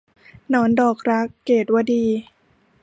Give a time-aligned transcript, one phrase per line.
[0.49, 2.03] หนอนดอกรัก- เกตุวดี